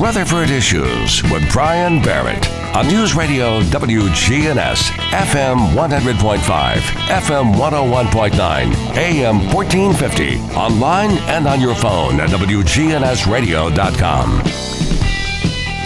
Rutherford 0.00 0.48
Issues 0.48 1.22
with 1.24 1.52
Brian 1.52 2.00
Barrett 2.00 2.48
on 2.74 2.88
News 2.88 3.14
Radio 3.14 3.60
WGNS, 3.60 4.92
FM 5.10 5.74
100.5, 5.74 6.78
FM 6.78 7.54
101.9, 7.54 8.96
AM 8.96 9.54
1450, 9.54 10.38
online 10.56 11.10
and 11.28 11.46
on 11.46 11.60
your 11.60 11.74
phone 11.74 12.18
at 12.18 12.30
WGNSradio.com. 12.30 14.30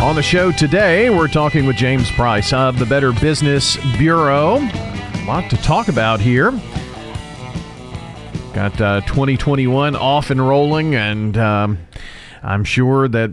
On 0.00 0.14
the 0.14 0.22
show 0.22 0.52
today, 0.52 1.10
we're 1.10 1.26
talking 1.26 1.66
with 1.66 1.74
James 1.74 2.08
Price 2.12 2.52
of 2.52 2.78
the 2.78 2.86
Better 2.86 3.10
Business 3.12 3.76
Bureau. 3.98 4.58
A 4.58 5.24
lot 5.26 5.50
to 5.50 5.56
talk 5.56 5.88
about 5.88 6.20
here. 6.20 6.52
Got 8.52 8.80
uh, 8.80 9.00
2021 9.00 9.96
off 9.96 10.30
and 10.30 10.46
rolling, 10.46 10.94
and 10.94 11.36
um, 11.36 11.79
I'm 12.44 12.62
sure 12.62 13.08
that, 13.08 13.32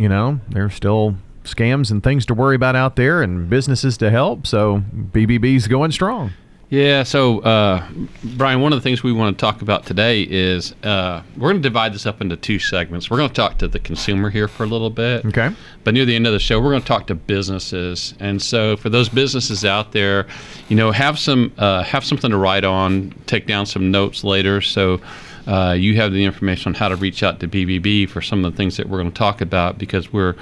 you 0.00 0.08
know, 0.08 0.40
there's 0.48 0.74
still 0.74 1.14
scams 1.44 1.90
and 1.90 2.02
things 2.02 2.26
to 2.26 2.34
worry 2.34 2.56
about 2.56 2.74
out 2.76 2.96
there 2.96 3.22
and 3.22 3.50
businesses 3.50 3.96
to 3.98 4.10
help. 4.10 4.46
So 4.46 4.82
BBB's 5.12 5.68
going 5.68 5.92
strong. 5.92 6.32
Yeah, 6.70 7.02
so 7.02 7.40
uh, 7.40 7.84
Brian, 8.22 8.60
one 8.60 8.72
of 8.72 8.78
the 8.78 8.82
things 8.82 9.02
we 9.02 9.12
want 9.12 9.36
to 9.36 9.40
talk 9.40 9.60
about 9.60 9.86
today 9.86 10.22
is 10.22 10.72
uh, 10.84 11.20
we're 11.36 11.50
going 11.50 11.60
to 11.60 11.68
divide 11.68 11.92
this 11.92 12.06
up 12.06 12.20
into 12.20 12.36
two 12.36 12.60
segments. 12.60 13.10
We're 13.10 13.16
going 13.16 13.28
to 13.28 13.34
talk 13.34 13.58
to 13.58 13.66
the 13.66 13.80
consumer 13.80 14.30
here 14.30 14.46
for 14.46 14.62
a 14.62 14.66
little 14.66 14.88
bit. 14.88 15.26
Okay. 15.26 15.50
But 15.82 15.94
near 15.94 16.04
the 16.04 16.14
end 16.14 16.28
of 16.28 16.32
the 16.32 16.38
show, 16.38 16.60
we're 16.60 16.70
going 16.70 16.82
to 16.82 16.86
talk 16.86 17.08
to 17.08 17.16
businesses. 17.16 18.14
And 18.20 18.40
so 18.40 18.76
for 18.76 18.88
those 18.88 19.08
businesses 19.08 19.64
out 19.64 19.90
there, 19.90 20.28
you 20.68 20.76
know, 20.76 20.92
have 20.92 21.18
some 21.18 21.52
uh, 21.58 21.82
have 21.82 22.04
something 22.04 22.30
to 22.30 22.36
write 22.36 22.62
on, 22.62 23.14
take 23.26 23.46
down 23.46 23.66
some 23.66 23.90
notes 23.90 24.24
later. 24.24 24.60
So. 24.60 25.00
Uh, 25.50 25.72
you 25.72 25.96
have 25.96 26.12
the 26.12 26.24
information 26.24 26.70
on 26.70 26.74
how 26.74 26.86
to 26.86 26.94
reach 26.94 27.24
out 27.24 27.40
to 27.40 27.48
BBB 27.48 28.08
for 28.08 28.22
some 28.22 28.44
of 28.44 28.52
the 28.52 28.56
things 28.56 28.76
that 28.76 28.88
we're 28.88 28.98
going 28.98 29.10
to 29.10 29.18
talk 29.18 29.40
about 29.40 29.78
because 29.78 30.12
we're 30.12 30.36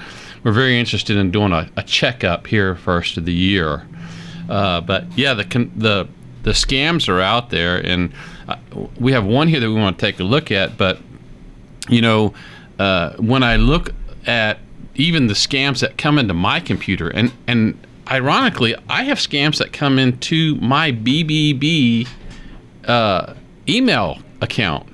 we're 0.44 0.52
very 0.52 0.78
interested 0.78 1.16
in 1.16 1.30
doing 1.30 1.50
a, 1.50 1.66
a 1.78 1.82
checkup 1.82 2.46
here 2.46 2.74
first 2.76 3.16
of 3.16 3.24
the 3.24 3.32
year. 3.32 3.86
Uh, 4.50 4.82
but 4.82 5.06
yeah, 5.16 5.32
the 5.32 5.44
the 5.74 6.06
the 6.42 6.50
scams 6.50 7.08
are 7.08 7.22
out 7.22 7.48
there, 7.48 7.78
and 7.78 8.12
uh, 8.48 8.56
we 9.00 9.12
have 9.12 9.24
one 9.24 9.48
here 9.48 9.60
that 9.60 9.68
we 9.68 9.74
want 9.74 9.98
to 9.98 10.06
take 10.06 10.20
a 10.20 10.24
look 10.24 10.52
at. 10.52 10.76
But 10.76 10.98
you 11.88 12.02
know, 12.02 12.34
uh, 12.78 13.14
when 13.16 13.42
I 13.42 13.56
look 13.56 13.94
at 14.26 14.58
even 14.94 15.28
the 15.28 15.34
scams 15.34 15.80
that 15.80 15.96
come 15.96 16.18
into 16.18 16.34
my 16.34 16.60
computer, 16.60 17.08
and 17.08 17.32
and 17.46 17.78
ironically, 18.10 18.74
I 18.90 19.04
have 19.04 19.16
scams 19.16 19.56
that 19.56 19.72
come 19.72 19.98
into 19.98 20.56
my 20.56 20.92
BBB 20.92 22.06
uh, 22.86 23.32
email 23.66 24.18
account. 24.42 24.86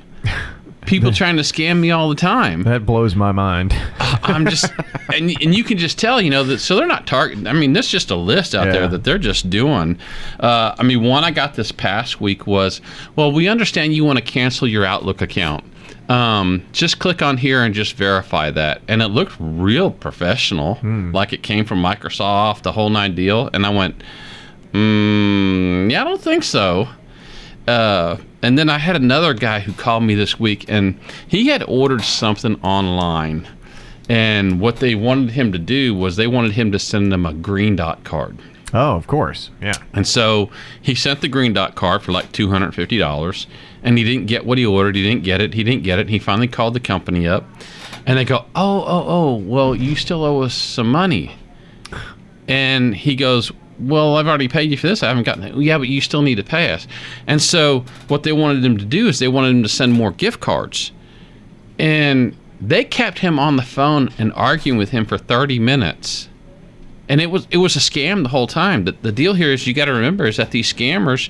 People 0.86 1.12
trying 1.12 1.36
to 1.36 1.42
scam 1.42 1.80
me 1.80 1.90
all 1.92 2.10
the 2.10 2.14
time. 2.14 2.62
That 2.64 2.84
blows 2.84 3.14
my 3.14 3.32
mind. 3.32 3.74
I'm 4.22 4.44
just, 4.46 4.70
and, 5.14 5.30
and 5.42 5.54
you 5.54 5.64
can 5.64 5.78
just 5.78 5.98
tell, 5.98 6.20
you 6.20 6.28
know, 6.28 6.44
that 6.44 6.58
so 6.58 6.76
they're 6.76 6.86
not 6.86 7.06
targeting. 7.06 7.46
I 7.46 7.54
mean, 7.54 7.72
there's 7.72 7.88
just 7.88 8.10
a 8.10 8.16
list 8.16 8.54
out 8.54 8.66
Yeah. 8.66 8.72
there 8.72 8.88
that 8.88 9.02
they're 9.02 9.16
just 9.16 9.48
doing. 9.48 9.98
Uh, 10.38 10.74
I 10.78 10.82
mean, 10.82 11.02
one 11.02 11.24
I 11.24 11.30
got 11.30 11.54
this 11.54 11.72
past 11.72 12.20
week 12.20 12.46
was, 12.46 12.82
well, 13.16 13.32
we 13.32 13.48
understand 13.48 13.94
you 13.94 14.04
want 14.04 14.18
to 14.18 14.24
cancel 14.24 14.68
your 14.68 14.84
Outlook 14.84 15.22
account. 15.22 15.64
Um, 16.10 16.62
just 16.72 16.98
click 16.98 17.22
on 17.22 17.38
here 17.38 17.62
and 17.64 17.74
just 17.74 17.94
verify 17.94 18.50
that. 18.50 18.82
And 18.86 19.00
it 19.00 19.08
looked 19.08 19.36
real 19.40 19.90
professional, 19.90 20.78
like 20.82 21.32
it 21.32 21.42
came 21.42 21.64
from 21.64 21.82
Microsoft, 21.82 22.60
the 22.62 22.72
whole 22.72 22.90
nine 22.90 23.14
deal. 23.14 23.48
And 23.54 23.64
I 23.64 23.70
went, 23.70 24.02
mm, 24.72 25.90
yeah, 25.90 26.02
I 26.02 26.04
don't 26.04 26.20
think 26.20 26.42
so. 26.42 26.88
Uh, 27.66 28.18
and 28.42 28.58
then 28.58 28.68
I 28.68 28.78
had 28.78 28.96
another 28.96 29.32
guy 29.32 29.60
who 29.60 29.72
called 29.72 30.02
me 30.02 30.14
this 30.14 30.38
week, 30.38 30.66
and 30.68 30.98
he 31.26 31.48
had 31.48 31.64
ordered 31.66 32.02
something 32.02 32.60
online. 32.62 33.48
And 34.08 34.60
what 34.60 34.76
they 34.76 34.94
wanted 34.94 35.30
him 35.30 35.52
to 35.52 35.58
do 35.58 35.94
was 35.94 36.16
they 36.16 36.26
wanted 36.26 36.52
him 36.52 36.72
to 36.72 36.78
send 36.78 37.10
them 37.10 37.24
a 37.24 37.32
green 37.32 37.74
dot 37.76 38.04
card. 38.04 38.38
Oh, 38.74 38.96
of 38.96 39.06
course. 39.06 39.50
Yeah. 39.62 39.74
And 39.94 40.06
so 40.06 40.50
he 40.82 40.94
sent 40.94 41.20
the 41.20 41.28
green 41.28 41.54
dot 41.54 41.74
card 41.74 42.02
for 42.02 42.12
like 42.12 42.30
two 42.32 42.50
hundred 42.50 42.74
fifty 42.74 42.98
dollars, 42.98 43.46
and 43.82 43.96
he 43.96 44.04
didn't 44.04 44.26
get 44.26 44.44
what 44.44 44.58
he 44.58 44.66
ordered. 44.66 44.96
He 44.96 45.02
didn't 45.02 45.24
get 45.24 45.40
it. 45.40 45.54
He 45.54 45.64
didn't 45.64 45.84
get 45.84 45.98
it. 45.98 46.08
He 46.10 46.18
finally 46.18 46.48
called 46.48 46.74
the 46.74 46.80
company 46.80 47.26
up, 47.26 47.44
and 48.04 48.18
they 48.18 48.26
go, 48.26 48.44
"Oh, 48.54 48.84
oh, 48.84 49.04
oh, 49.06 49.34
well, 49.36 49.74
you 49.74 49.96
still 49.96 50.22
owe 50.22 50.42
us 50.42 50.54
some 50.54 50.90
money." 50.90 51.36
And 52.46 52.94
he 52.94 53.16
goes, 53.16 53.52
"Well, 53.78 54.16
I've 54.16 54.28
already 54.28 54.48
paid 54.48 54.70
you 54.70 54.76
for 54.76 54.86
this. 54.86 55.02
I 55.02 55.08
haven't 55.08 55.24
gotten 55.24 55.44
it." 55.44 55.56
Yeah, 55.56 55.78
but 55.78 55.88
you 55.88 56.00
still 56.00 56.22
need 56.22 56.36
to 56.36 56.44
pay 56.44 56.70
us. 56.70 56.86
And 57.26 57.40
so 57.40 57.84
what 58.08 58.22
they 58.22 58.32
wanted 58.32 58.64
him 58.64 58.78
to 58.78 58.84
do 58.84 59.08
is 59.08 59.18
they 59.18 59.28
wanted 59.28 59.50
him 59.50 59.62
to 59.62 59.68
send 59.68 59.92
more 59.92 60.10
gift 60.10 60.40
cards, 60.40 60.92
and 61.78 62.36
they 62.60 62.84
kept 62.84 63.18
him 63.18 63.38
on 63.38 63.56
the 63.56 63.62
phone 63.62 64.10
and 64.18 64.32
arguing 64.34 64.78
with 64.78 64.90
him 64.90 65.04
for 65.04 65.18
thirty 65.18 65.58
minutes 65.58 66.28
and 67.08 67.20
it 67.20 67.30
was 67.30 67.46
it 67.50 67.58
was 67.58 67.76
a 67.76 67.80
scam 67.80 68.22
the 68.22 68.28
whole 68.30 68.46
time. 68.46 68.84
The, 68.84 68.92
the 69.02 69.12
deal 69.12 69.34
here 69.34 69.52
is 69.52 69.66
you 69.66 69.74
got 69.74 69.86
to 69.86 69.92
remember 69.92 70.26
is 70.26 70.36
that 70.36 70.50
these 70.50 70.72
scammers, 70.72 71.28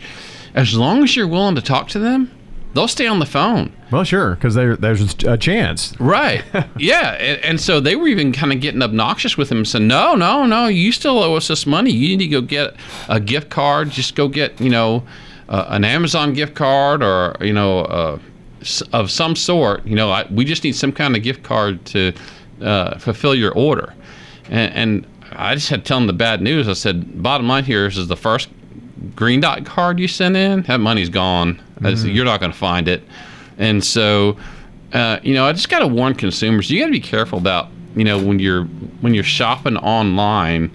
as 0.55 0.77
long 0.77 1.03
as 1.03 1.17
you're 1.17 1.27
willing 1.27 1.55
to 1.57 1.63
talk 1.63 1.89
to 1.89 1.99
them, 1.99 2.31
they'll 2.75 2.89
stay 2.89 3.07
on 3.07 3.21
the 3.21 3.27
phone. 3.27 3.73
Well, 3.91 4.05
sure, 4.05 4.35
because 4.35 4.55
there's 4.55 5.25
a 5.25 5.39
chance. 5.39 5.99
Right. 6.01 6.45
yeah. 6.77 7.13
And, 7.13 7.43
and 7.45 7.61
so 7.61 7.81
they 7.81 7.97
were 7.97 8.09
even 8.09 8.33
kind 8.33 8.53
of 8.53 8.61
getting 8.61 8.83
obnoxious 8.83 9.39
with 9.39 9.51
him 9.51 9.59
and 9.59 9.69
saying, 9.69 9.87
no, 9.87 10.15
no, 10.15 10.45
no, 10.45 10.67
you 10.67 10.93
still 10.93 11.19
owe 11.21 11.37
us 11.37 11.49
this 11.49 11.67
money. 11.67 11.93
You 11.93 12.17
need 12.17 12.25
to 12.25 12.29
go 12.29 12.41
get 12.41 12.75
a 13.09 13.21
gift 13.21 13.49
card. 13.51 13.91
Just 13.91 14.15
go 14.15 14.29
get, 14.29 14.61
you 14.61 14.71
know, 14.71 15.05
uh, 15.49 15.67
an 15.69 15.85
Amazon 15.85 16.33
gift 16.33 16.55
card 16.55 17.03
or, 17.03 17.37
you 17.41 17.53
know, 17.53 17.81
uh, 17.81 18.19
of 18.93 19.11
some 19.11 19.37
sort. 19.37 19.87
You 19.87 19.95
know, 19.95 20.11
I, 20.11 20.27
we 20.31 20.45
just 20.45 20.65
need 20.65 20.75
some 20.75 20.93
kind 20.93 21.17
of 21.17 21.23
gift 21.23 21.43
card 21.43 21.85
to 21.87 22.13
uh, 22.61 22.99
fulfill 22.99 23.35
your 23.35 23.53
order. 23.53 23.95
And, 24.51 24.75
and 24.75 25.07
I 25.33 25.55
just 25.55 25.69
had 25.69 25.85
to 25.85 25.89
tell 25.89 25.99
them 25.99 26.07
the 26.07 26.13
bad 26.13 26.43
news. 26.43 26.69
I 26.69 26.73
said, 26.73 27.23
bottom 27.23 27.47
line 27.47 27.65
here 27.65 27.87
is, 27.87 27.99
is 27.99 28.09
the 28.09 28.17
first 28.17 28.49
green 29.15 29.41
dot 29.41 29.65
card 29.65 29.99
you 29.99 30.09
sent 30.09 30.37
in, 30.37 30.63
that 30.63 30.81
money's 30.81 31.09
gone. 31.09 31.61
That's- 31.81 32.05
You're 32.05 32.25
not 32.25 32.41
going 32.41 32.53
to 32.53 32.59
find 32.59 32.89
it. 32.89 33.03
And 33.59 33.85
so, 33.85 34.37
uh, 34.93 35.19
you 35.23 35.35
know, 35.35 35.47
I 35.47 35.53
just 35.53 35.69
got 35.69 35.81
to 35.81 35.87
warn 35.87 36.15
consumers. 36.15 36.71
You 36.71 36.81
got 36.81 36.87
to 36.87 36.93
be 36.93 37.01
careful 37.01 37.39
about, 37.39 37.69
you 37.95 38.05
know, 38.05 38.19
when 38.23 38.39
you're 38.39 38.65
when 39.01 39.15
you're 39.15 39.25
shopping 39.25 39.77
online. 39.77 40.71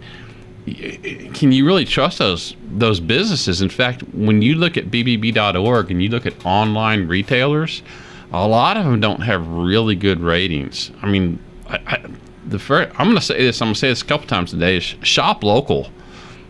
Can 1.34 1.52
you 1.52 1.66
really 1.66 1.86
trust 1.86 2.20
those 2.20 2.56
those 2.72 3.00
businesses? 3.00 3.62
In 3.62 3.70
fact, 3.70 4.02
when 4.14 4.42
you 4.42 4.56
look 4.56 4.78
at 4.78 4.86
bbb.org 4.92 5.90
and 5.92 6.04
you 6.04 6.10
look 6.10 6.26
at 6.26 6.46
online 6.46 7.08
retailers, 7.08 7.82
a 8.32 8.48
lot 8.48 8.78
of 8.78 8.86
them 8.86 9.00
don't 9.00 9.22
have 9.22 9.46
really 9.48 9.96
good 9.96 10.20
ratings. 10.20 10.92
I 11.02 11.08
mean, 11.08 11.40
I, 11.68 11.80
I, 11.88 12.06
the 12.46 12.60
first, 12.60 12.92
I'm 13.00 13.08
going 13.08 13.18
to 13.18 13.22
say 13.22 13.40
this. 13.40 13.62
I'm 13.62 13.68
going 13.68 13.74
to 13.74 13.80
say 13.80 13.90
this 13.90 14.02
a 14.04 14.06
couple 14.06 14.28
times 14.28 14.52
today: 14.52 14.78
is 14.78 14.84
shop 15.02 15.44
local 15.44 15.90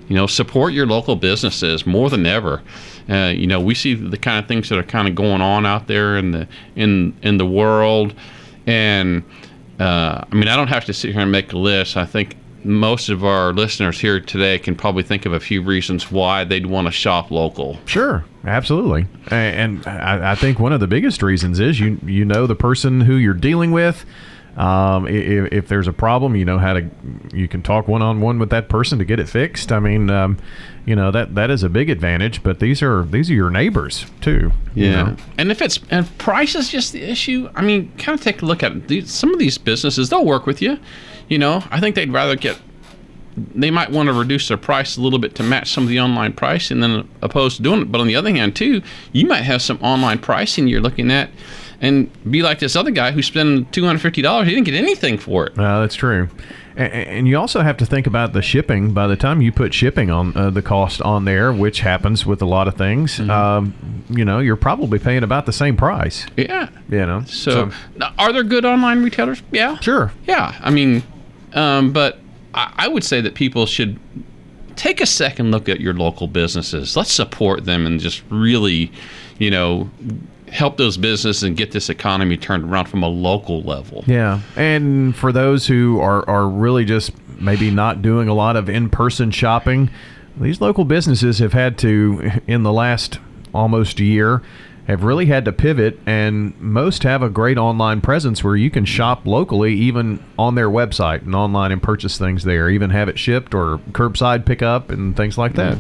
you 0.09 0.15
know 0.15 0.27
support 0.27 0.73
your 0.73 0.85
local 0.85 1.15
businesses 1.15 1.85
more 1.85 2.09
than 2.09 2.25
ever. 2.25 2.61
Uh, 3.07 3.31
you 3.33 3.47
know 3.47 3.61
we 3.61 3.73
see 3.73 3.93
the 3.93 4.17
kind 4.17 4.39
of 4.39 4.47
things 4.47 4.67
that 4.69 4.77
are 4.77 4.83
kind 4.83 5.07
of 5.07 5.15
going 5.15 5.41
on 5.41 5.65
out 5.65 5.87
there 5.87 6.17
in 6.17 6.31
the 6.31 6.47
in 6.75 7.17
in 7.21 7.37
the 7.37 7.45
world. 7.45 8.13
And 8.67 9.23
uh, 9.79 10.25
i 10.29 10.35
mean 10.35 10.49
i 10.49 10.55
don't 10.57 10.67
have 10.67 10.83
to 10.85 10.93
sit 10.93 11.13
here 11.13 11.21
and 11.21 11.31
make 11.31 11.53
a 11.53 11.57
list. 11.57 11.95
I 11.95 12.05
think 12.05 12.35
most 12.65 13.07
of 13.07 13.23
our 13.23 13.53
listeners 13.53 13.99
here 14.01 14.19
today 14.19 14.59
can 14.59 14.75
probably 14.75 15.03
think 15.03 15.25
of 15.25 15.31
a 15.31 15.39
few 15.39 15.61
reasons 15.61 16.11
why 16.11 16.43
they'd 16.43 16.65
want 16.65 16.87
to 16.87 16.91
shop 16.91 17.31
local. 17.31 17.77
Sure, 17.85 18.25
absolutely, 18.43 19.05
and 19.31 19.85
I, 19.87 20.31
I 20.31 20.35
think 20.35 20.59
one 20.59 20.73
of 20.73 20.81
the 20.81 20.87
biggest 20.87 21.23
reasons 21.23 21.59
is 21.59 21.79
you 21.79 21.99
you 22.03 22.25
know 22.25 22.47
the 22.47 22.55
person 22.55 23.01
who 23.01 23.15
you're 23.15 23.33
dealing 23.33 23.71
with. 23.71 24.05
Um, 24.59 25.07
if, 25.07 25.53
if 25.53 25.67
there's 25.69 25.87
a 25.87 25.93
problem, 25.93 26.35
you 26.35 26.43
know 26.43 26.59
how 26.59 26.73
to 26.73 26.89
you 27.33 27.47
can 27.47 27.61
talk 27.61 27.87
one 27.87 28.01
on 28.01 28.19
one 28.19 28.39
with 28.39 28.49
that 28.49 28.67
person 28.67 28.99
to 28.99 29.05
get 29.05 29.17
it 29.17 29.29
fixed. 29.29 29.71
I 29.71 29.79
mean, 29.79 30.09
um, 30.09 30.37
you 30.85 30.97
know 30.97 31.11
that 31.11 31.33
that 31.35 31.49
is 31.49 31.63
a 31.63 31.69
big 31.69 31.89
advantage. 31.89 32.43
But 32.43 32.59
these 32.59 32.83
are 32.83 33.03
these 33.05 33.31
are 33.31 33.33
your 33.33 33.49
neighbors 33.49 34.05
too. 34.19 34.51
you 34.75 34.91
know. 34.91 35.15
And 35.37 35.49
if 35.49 35.61
it's 35.61 35.79
and 35.89 36.05
price 36.17 36.55
is 36.55 36.69
just 36.69 36.91
the 36.91 37.01
issue, 37.03 37.49
I 37.55 37.61
mean, 37.61 37.89
kind 37.97 38.19
of 38.19 38.23
take 38.23 38.41
a 38.41 38.45
look 38.45 38.61
at 38.61 38.73
it. 38.73 38.87
These, 38.89 39.09
some 39.11 39.31
of 39.33 39.39
these 39.39 39.57
businesses, 39.57 40.09
they'll 40.09 40.25
work 40.25 40.45
with 40.45 40.61
you. 40.61 40.77
You 41.29 41.37
know, 41.37 41.63
I 41.71 41.79
think 41.79 41.95
they'd 41.95 42.11
rather 42.11 42.35
get. 42.35 42.59
They 43.37 43.71
might 43.71 43.91
want 43.91 44.07
to 44.07 44.13
reduce 44.13 44.49
their 44.49 44.57
price 44.57 44.97
a 44.97 45.01
little 45.01 45.19
bit 45.19 45.35
to 45.35 45.43
match 45.43 45.71
some 45.71 45.83
of 45.83 45.89
the 45.89 46.01
online 46.01 46.33
pricing 46.33 46.81
than 46.81 47.07
opposed 47.21 47.57
to 47.57 47.63
doing 47.63 47.83
it. 47.83 47.91
But 47.91 48.01
on 48.01 48.07
the 48.07 48.15
other 48.17 48.31
hand, 48.31 48.57
too, 48.57 48.81
you 49.13 49.25
might 49.25 49.43
have 49.43 49.61
some 49.61 49.77
online 49.81 50.19
pricing 50.19 50.67
you're 50.67 50.81
looking 50.81 51.09
at, 51.11 51.29
and 51.81 52.09
be 52.29 52.41
like 52.41 52.59
this 52.59 52.75
other 52.75 52.91
guy 52.91 53.11
who 53.11 53.21
spent 53.21 53.71
two 53.71 53.85
hundred 53.85 53.99
fifty 53.99 54.21
dollars. 54.21 54.47
He 54.47 54.53
didn't 54.53 54.65
get 54.65 54.75
anything 54.75 55.17
for 55.17 55.47
it. 55.47 55.57
Uh, 55.57 55.81
that's 55.81 55.95
true. 55.95 56.29
And, 56.75 56.93
and 56.93 57.27
you 57.27 57.37
also 57.37 57.61
have 57.61 57.77
to 57.77 57.85
think 57.85 58.07
about 58.07 58.31
the 58.33 58.41
shipping. 58.41 58.93
By 58.93 59.07
the 59.07 59.15
time 59.17 59.41
you 59.41 59.51
put 59.51 59.73
shipping 59.73 60.09
on 60.09 60.35
uh, 60.37 60.49
the 60.49 60.61
cost 60.61 61.01
on 61.01 61.25
there, 61.25 61.51
which 61.51 61.81
happens 61.81 62.25
with 62.25 62.41
a 62.41 62.45
lot 62.45 62.67
of 62.67 62.75
things, 62.75 63.19
um, 63.21 63.73
you 64.09 64.23
know, 64.23 64.39
you're 64.39 64.55
probably 64.55 64.99
paying 64.99 65.23
about 65.23 65.45
the 65.45 65.51
same 65.53 65.75
price. 65.75 66.25
Yeah. 66.37 66.69
You 66.89 67.05
know, 67.05 67.23
So, 67.25 67.71
now, 67.97 68.13
are 68.17 68.31
there 68.31 68.43
good 68.43 68.63
online 68.65 69.03
retailers? 69.03 69.41
Yeah. 69.51 69.77
sure. 69.79 70.11
Yeah, 70.25 70.57
I 70.61 70.69
mean, 70.69 71.03
um, 71.53 71.91
but 71.91 72.19
I, 72.53 72.73
I 72.77 72.87
would 72.87 73.03
say 73.03 73.19
that 73.21 73.33
people 73.35 73.65
should 73.65 73.99
take 74.75 75.01
a 75.01 75.05
second 75.05 75.51
look 75.51 75.67
at 75.67 75.81
your 75.81 75.93
local 75.93 76.27
businesses. 76.27 76.95
Let's 76.95 77.11
support 77.11 77.65
them 77.65 77.85
and 77.85 77.99
just 77.99 78.23
really, 78.29 78.91
you 79.37 79.51
know, 79.51 79.89
help 80.51 80.77
those 80.77 80.97
businesses 80.97 81.43
and 81.43 81.55
get 81.55 81.71
this 81.71 81.89
economy 81.89 82.37
turned 82.37 82.63
around 82.63 82.85
from 82.85 83.03
a 83.03 83.07
local 83.07 83.61
level. 83.61 84.03
Yeah, 84.07 84.41
and 84.55 85.15
for 85.15 85.31
those 85.31 85.67
who 85.67 85.99
are 85.99 86.27
are 86.29 86.47
really 86.47 86.85
just 86.85 87.11
maybe 87.39 87.71
not 87.71 88.01
doing 88.01 88.27
a 88.27 88.33
lot 88.33 88.55
of 88.55 88.69
in 88.69 88.89
person 88.89 89.31
shopping, 89.31 89.89
these 90.39 90.61
local 90.61 90.85
businesses 90.85 91.39
have 91.39 91.53
had 91.53 91.77
to 91.79 92.31
in 92.47 92.63
the 92.63 92.73
last 92.73 93.19
almost 93.53 93.99
year 93.99 94.41
have 94.89 95.03
really 95.03 95.27
had 95.27 95.45
to 95.45 95.51
pivot. 95.51 95.99
And 96.07 96.59
most 96.59 97.03
have 97.03 97.21
a 97.21 97.29
great 97.29 97.59
online 97.59 98.01
presence 98.01 98.43
where 98.43 98.55
you 98.55 98.71
can 98.71 98.85
shop 98.85 99.27
locally 99.27 99.75
even 99.75 100.23
on 100.37 100.55
their 100.55 100.67
website 100.67 101.21
and 101.21 101.35
online 101.35 101.71
and 101.71 101.81
purchase 101.81 102.17
things 102.17 102.43
there 102.43 102.71
even 102.71 102.89
have 102.89 103.07
it 103.07 103.19
shipped 103.19 103.53
or 103.53 103.77
curbside 103.91 104.45
pickup 104.45 104.89
and 104.89 105.15
things 105.15 105.37
like 105.37 105.53
that. 105.53 105.77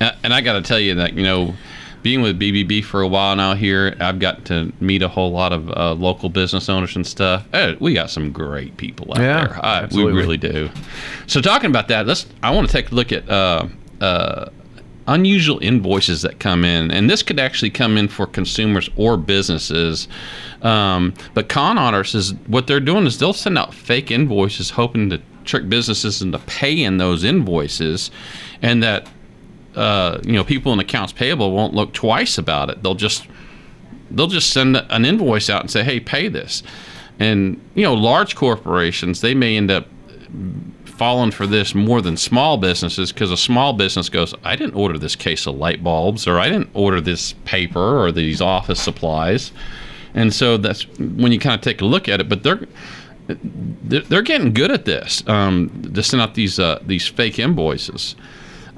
Uh, 0.00 0.12
And 0.24 0.34
I 0.34 0.40
got 0.40 0.54
to 0.54 0.62
tell 0.62 0.80
you 0.80 0.96
that 0.96 1.14
you 1.14 1.22
know, 1.22 1.54
being 2.02 2.22
with 2.22 2.38
BBB 2.38 2.84
for 2.84 3.00
a 3.02 3.08
while 3.08 3.34
now 3.36 3.54
here, 3.54 3.96
I've 4.00 4.18
got 4.18 4.44
to 4.46 4.72
meet 4.80 5.02
a 5.02 5.08
whole 5.08 5.30
lot 5.32 5.52
of 5.52 5.70
uh, 5.70 5.94
local 5.94 6.28
business 6.28 6.68
owners 6.68 6.96
and 6.96 7.06
stuff. 7.06 7.46
Eh, 7.52 7.74
we 7.80 7.94
got 7.94 8.10
some 8.10 8.32
great 8.32 8.76
people 8.76 9.12
out 9.12 9.20
Yeah, 9.20 9.46
there. 9.46 9.64
I, 9.64 9.88
we 9.92 10.04
really 10.04 10.36
do. 10.36 10.70
So 11.26 11.40
talking 11.40 11.70
about 11.70 11.88
that, 11.88 12.06
let's. 12.06 12.26
I 12.42 12.50
want 12.50 12.68
to 12.68 12.72
take 12.72 12.92
a 12.92 12.94
look 12.94 13.12
at. 13.12 13.28
Uh, 13.28 13.68
uh, 14.00 14.48
unusual 15.08 15.58
invoices 15.60 16.20
that 16.20 16.38
come 16.38 16.66
in 16.66 16.90
and 16.90 17.08
this 17.08 17.22
could 17.22 17.40
actually 17.40 17.70
come 17.70 17.96
in 17.96 18.06
for 18.06 18.26
consumers 18.26 18.90
or 18.94 19.16
businesses 19.16 20.06
um, 20.60 21.14
but 21.32 21.48
con 21.48 21.78
artists 21.78 22.14
is 22.14 22.34
what 22.46 22.66
they're 22.66 22.78
doing 22.78 23.06
is 23.06 23.18
they'll 23.18 23.32
send 23.32 23.56
out 23.56 23.72
fake 23.72 24.10
invoices 24.10 24.68
hoping 24.68 25.08
to 25.08 25.18
trick 25.46 25.66
businesses 25.70 26.20
into 26.20 26.38
paying 26.40 26.98
those 26.98 27.24
invoices 27.24 28.10
and 28.60 28.82
that 28.82 29.08
uh, 29.74 30.18
you 30.24 30.32
know 30.32 30.44
people 30.44 30.72
in 30.72 30.80
accounts 30.80 31.12
payable 31.12 31.52
won't 31.52 31.74
look 31.74 31.92
twice 31.92 32.38
about 32.38 32.70
it. 32.70 32.82
They'll 32.82 32.94
just 32.94 33.26
they'll 34.10 34.26
just 34.26 34.50
send 34.50 34.76
an 34.76 35.04
invoice 35.04 35.50
out 35.50 35.62
and 35.62 35.70
say, 35.70 35.84
"Hey, 35.84 36.00
pay 36.00 36.28
this." 36.28 36.62
And 37.18 37.60
you 37.74 37.82
know, 37.82 37.94
large 37.94 38.34
corporations 38.34 39.20
they 39.20 39.34
may 39.34 39.56
end 39.56 39.70
up 39.70 39.86
falling 40.84 41.30
for 41.30 41.46
this 41.46 41.74
more 41.74 42.02
than 42.02 42.16
small 42.16 42.56
businesses 42.56 43.12
because 43.12 43.30
a 43.30 43.36
small 43.36 43.72
business 43.72 44.08
goes, 44.08 44.34
"I 44.44 44.56
didn't 44.56 44.74
order 44.74 44.98
this 44.98 45.16
case 45.16 45.46
of 45.46 45.56
light 45.56 45.82
bulbs, 45.84 46.26
or 46.26 46.38
I 46.38 46.48
didn't 46.48 46.70
order 46.74 47.00
this 47.00 47.34
paper 47.44 48.02
or 48.02 48.12
these 48.12 48.40
office 48.40 48.80
supplies," 48.80 49.52
and 50.14 50.32
so 50.32 50.56
that's 50.56 50.82
when 50.98 51.32
you 51.32 51.38
kind 51.38 51.54
of 51.54 51.60
take 51.60 51.80
a 51.80 51.84
look 51.84 52.08
at 52.08 52.20
it. 52.20 52.28
But 52.28 52.42
they're 52.42 52.66
they're 53.28 54.22
getting 54.22 54.52
good 54.52 54.70
at 54.70 54.84
this 54.84 55.22
um, 55.28 55.90
to 55.94 56.02
send 56.02 56.22
out 56.22 56.34
these 56.34 56.58
uh, 56.58 56.80
these 56.86 57.06
fake 57.06 57.38
invoices. 57.38 58.16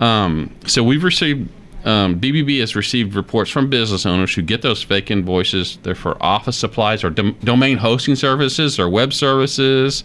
Um, 0.01 0.55
so 0.67 0.83
we've 0.83 1.05
received, 1.05 1.49
um, 1.85 2.19
BBB 2.19 2.61
has 2.61 2.75
received 2.75 3.15
reports 3.15 3.51
from 3.51 3.71
business 3.71 4.05
owners 4.07 4.35
who 4.35 4.43
get 4.43 4.63
those 4.63 4.83
fake 4.83 5.11
invoices. 5.11 5.79
They're 5.83 5.95
for 5.95 6.21
office 6.23 6.57
supplies 6.57 7.05
or 7.05 7.11
dom- 7.11 7.37
domain 7.45 7.77
hosting 7.79 8.17
services 8.17 8.79
or 8.79 8.89
web 8.89 9.13
services. 9.13 10.03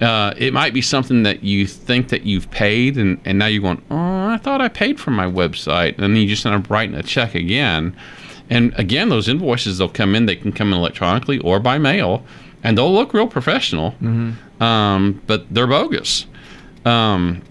Uh, 0.00 0.32
it 0.38 0.54
might 0.54 0.72
be 0.72 0.80
something 0.80 1.24
that 1.24 1.42
you 1.42 1.66
think 1.66 2.08
that 2.08 2.22
you've 2.22 2.50
paid, 2.50 2.96
and, 2.96 3.20
and 3.26 3.38
now 3.38 3.46
you're 3.46 3.60
going, 3.60 3.82
oh, 3.90 4.28
I 4.28 4.38
thought 4.38 4.60
I 4.62 4.68
paid 4.68 4.98
for 4.98 5.10
my 5.10 5.26
website. 5.26 5.94
And 5.98 6.14
then 6.14 6.16
you 6.16 6.26
just 6.26 6.46
end 6.46 6.54
up 6.54 6.70
writing 6.70 6.94
a 6.94 7.02
check 7.02 7.34
again. 7.34 7.94
And 8.48 8.72
again, 8.78 9.10
those 9.10 9.28
invoices, 9.28 9.76
they'll 9.78 9.88
come 9.90 10.14
in, 10.14 10.24
they 10.26 10.36
can 10.36 10.52
come 10.52 10.72
in 10.72 10.78
electronically 10.78 11.38
or 11.40 11.60
by 11.60 11.76
mail, 11.78 12.24
and 12.64 12.76
they'll 12.78 12.92
look 12.92 13.12
real 13.14 13.26
professional, 13.28 13.94
um, 14.60 15.20
but 15.26 15.46
they're 15.54 15.66
bogus. 15.66 16.26
Um, 16.84 17.42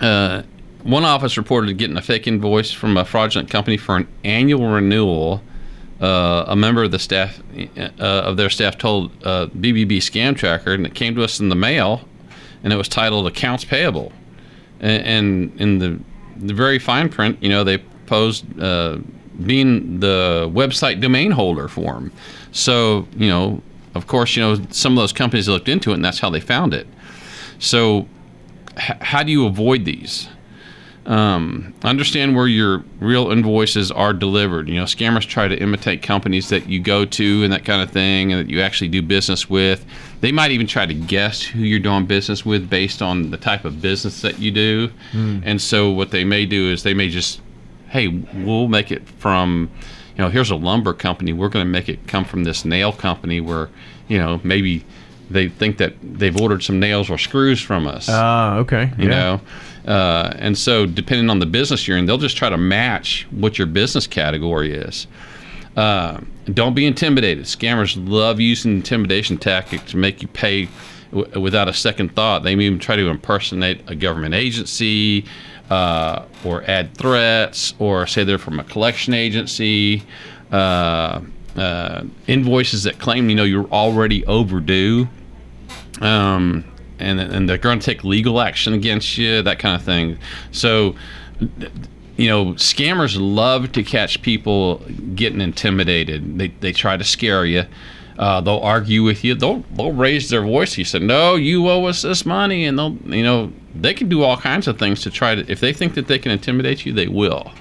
uh, 0.00 0.42
one 0.86 1.04
office 1.04 1.36
reported 1.36 1.76
getting 1.78 1.96
a 1.96 2.02
fake 2.02 2.26
invoice 2.26 2.70
from 2.70 2.96
a 2.96 3.04
fraudulent 3.04 3.50
company 3.50 3.76
for 3.76 3.96
an 3.96 4.08
annual 4.24 4.68
renewal. 4.68 5.42
Uh, 6.00 6.44
a 6.48 6.54
member 6.56 6.84
of 6.84 6.90
the 6.90 6.98
staff 6.98 7.40
uh, 7.78 7.90
of 8.00 8.36
their 8.36 8.50
staff 8.50 8.76
told 8.76 9.10
uh, 9.24 9.46
BBB 9.46 9.96
Scam 9.96 10.36
Tracker, 10.36 10.74
and 10.74 10.84
it 10.86 10.94
came 10.94 11.14
to 11.14 11.24
us 11.24 11.40
in 11.40 11.48
the 11.48 11.54
mail, 11.56 12.06
and 12.62 12.72
it 12.72 12.76
was 12.76 12.88
titled 12.88 13.26
"Accounts 13.26 13.64
Payable," 13.64 14.12
and, 14.80 15.04
and 15.06 15.60
in 15.60 15.78
the 15.78 15.98
the 16.36 16.52
very 16.52 16.78
fine 16.78 17.08
print, 17.08 17.38
you 17.42 17.48
know, 17.48 17.64
they 17.64 17.78
posed 18.06 18.44
uh, 18.60 18.98
being 19.44 20.00
the 20.00 20.50
website 20.52 21.00
domain 21.00 21.30
holder 21.30 21.68
for 21.68 21.94
them. 21.94 22.12
So, 22.52 23.06
you 23.16 23.28
know, 23.28 23.62
of 23.94 24.06
course, 24.06 24.36
you 24.36 24.42
know, 24.42 24.56
some 24.70 24.92
of 24.92 24.96
those 24.96 25.12
companies 25.12 25.48
looked 25.48 25.68
into 25.68 25.90
it, 25.90 25.94
and 25.94 26.04
that's 26.04 26.18
how 26.18 26.30
they 26.30 26.40
found 26.40 26.74
it. 26.74 26.86
So, 27.58 28.06
h- 28.76 28.98
how 29.00 29.22
do 29.22 29.32
you 29.32 29.46
avoid 29.46 29.84
these? 29.84 30.28
Um, 31.06 31.72
understand 31.84 32.34
where 32.34 32.48
your 32.48 32.82
real 32.98 33.30
invoices 33.30 33.92
are 33.92 34.12
delivered. 34.12 34.68
You 34.68 34.74
know, 34.74 34.84
scammers 34.84 35.26
try 35.26 35.46
to 35.46 35.56
imitate 35.56 36.02
companies 36.02 36.48
that 36.48 36.68
you 36.68 36.80
go 36.80 37.04
to 37.04 37.44
and 37.44 37.52
that 37.52 37.64
kind 37.64 37.80
of 37.80 37.90
thing, 37.90 38.32
and 38.32 38.40
that 38.40 38.50
you 38.50 38.60
actually 38.60 38.88
do 38.88 39.02
business 39.02 39.48
with. 39.48 39.84
They 40.20 40.32
might 40.32 40.50
even 40.50 40.66
try 40.66 40.84
to 40.84 40.94
guess 40.94 41.42
who 41.42 41.60
you're 41.60 41.78
doing 41.78 42.06
business 42.06 42.44
with 42.44 42.68
based 42.68 43.02
on 43.02 43.30
the 43.30 43.36
type 43.36 43.64
of 43.64 43.80
business 43.80 44.20
that 44.22 44.40
you 44.40 44.50
do. 44.50 44.90
And 45.12 45.62
so, 45.62 45.90
what 45.90 46.10
they 46.10 46.24
may 46.24 46.44
do 46.44 46.72
is 46.72 46.82
they 46.82 46.94
may 46.94 47.08
just, 47.08 47.40
hey, 47.88 48.08
we'll 48.08 48.66
make 48.66 48.90
it 48.90 49.08
from, 49.08 49.70
you 50.16 50.24
know, 50.24 50.28
here's 50.28 50.50
a 50.50 50.56
lumber 50.56 50.92
company. 50.92 51.32
We're 51.32 51.50
going 51.50 51.64
to 51.64 51.70
make 51.70 51.88
it 51.88 52.08
come 52.08 52.24
from 52.24 52.42
this 52.42 52.64
nail 52.64 52.92
company 52.92 53.40
where, 53.40 53.68
you 54.08 54.18
know, 54.18 54.40
maybe 54.42 54.84
they 55.30 55.48
think 55.48 55.78
that 55.78 55.94
they've 56.02 56.40
ordered 56.40 56.62
some 56.62 56.78
nails 56.78 57.10
or 57.10 57.18
screws 57.18 57.60
from 57.60 57.84
us 57.86 58.08
ah 58.08 58.58
okay 58.58 58.92
you 58.96 59.08
know 59.08 59.40
uh, 59.86 60.32
and 60.36 60.56
so 60.58 60.86
depending 60.86 61.30
on 61.30 61.38
the 61.38 61.46
business 61.46 61.86
you're 61.86 61.96
in 61.96 62.06
they'll 62.06 62.18
just 62.18 62.36
try 62.36 62.48
to 62.48 62.58
match 62.58 63.26
what 63.30 63.58
your 63.58 63.66
business 63.66 64.06
category 64.06 64.72
is. 64.72 65.06
Uh, 65.76 66.20
don't 66.54 66.74
be 66.74 66.86
intimidated. 66.86 67.44
Scammers 67.44 67.96
love 68.08 68.40
using 68.40 68.76
intimidation 68.76 69.36
tactics 69.36 69.90
to 69.90 69.96
make 69.98 70.22
you 70.22 70.28
pay 70.28 70.68
w- 71.10 71.40
without 71.40 71.68
a 71.68 71.74
second 71.74 72.14
thought. 72.14 72.44
They 72.44 72.56
may 72.56 72.64
even 72.64 72.78
try 72.78 72.96
to 72.96 73.08
impersonate 73.08 73.82
a 73.86 73.94
government 73.94 74.34
agency 74.34 75.26
uh, 75.68 76.24
or 76.44 76.62
add 76.64 76.96
threats 76.96 77.74
or 77.78 78.06
say 78.06 78.24
they're 78.24 78.38
from 78.38 78.58
a 78.58 78.64
collection 78.64 79.12
agency. 79.12 80.02
Uh, 80.50 81.20
uh, 81.56 82.04
invoices 82.26 82.82
that 82.82 82.98
claim 82.98 83.30
you 83.30 83.34
know 83.34 83.44
you're 83.44 83.68
already 83.68 84.24
overdue. 84.26 85.08
Um, 86.00 86.64
and 86.98 87.20
and 87.20 87.48
they're 87.48 87.58
going 87.58 87.78
to 87.78 87.84
take 87.84 88.04
legal 88.04 88.40
action 88.40 88.72
against 88.72 89.18
you, 89.18 89.42
that 89.42 89.58
kind 89.58 89.74
of 89.74 89.82
thing. 89.82 90.18
So, 90.52 90.94
you 92.16 92.28
know, 92.28 92.46
scammers 92.54 93.16
love 93.18 93.72
to 93.72 93.82
catch 93.82 94.22
people 94.22 94.78
getting 95.14 95.40
intimidated. 95.40 96.38
They 96.38 96.48
they 96.48 96.72
try 96.72 96.96
to 96.96 97.04
scare 97.04 97.44
you. 97.44 97.64
Uh, 98.18 98.40
they'll 98.40 98.60
argue 98.60 99.02
with 99.02 99.24
you. 99.24 99.34
They'll 99.34 99.60
they'll 99.74 99.92
raise 99.92 100.30
their 100.30 100.42
voice. 100.42 100.78
You 100.78 100.84
said, 100.84 101.02
"No, 101.02 101.34
you 101.34 101.68
owe 101.68 101.84
us 101.84 102.02
this 102.02 102.24
money," 102.24 102.64
and 102.64 102.78
they'll 102.78 102.96
you 103.04 103.22
know 103.22 103.52
they 103.74 103.92
can 103.92 104.08
do 104.08 104.22
all 104.22 104.36
kinds 104.36 104.66
of 104.66 104.78
things 104.78 105.02
to 105.02 105.10
try 105.10 105.34
to. 105.34 105.50
If 105.50 105.60
they 105.60 105.72
think 105.72 105.94
that 105.94 106.06
they 106.06 106.18
can 106.18 106.32
intimidate 106.32 106.86
you, 106.86 106.92
they 106.92 107.08
will. 107.08 107.52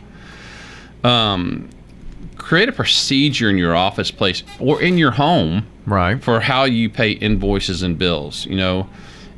Um, 1.03 1.69
create 2.37 2.69
a 2.69 2.71
procedure 2.71 3.49
in 3.49 3.57
your 3.57 3.75
office 3.75 4.11
place 4.11 4.43
or 4.59 4.81
in 4.81 4.97
your 4.97 5.11
home 5.11 5.65
right 5.85 6.23
for 6.23 6.39
how 6.39 6.63
you 6.63 6.89
pay 6.89 7.11
invoices 7.11 7.81
and 7.81 7.97
bills. 7.97 8.45
You 8.45 8.57
know, 8.57 8.89